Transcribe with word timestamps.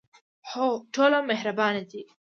هو، 0.51 0.67
ټول 0.93 1.11
مهربانه 1.29 1.81
دي 1.89 2.01